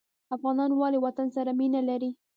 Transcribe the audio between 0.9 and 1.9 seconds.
وطن سره مینه